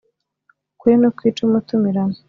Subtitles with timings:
[0.73, 2.15] Ukuri ntikwica umutumirano.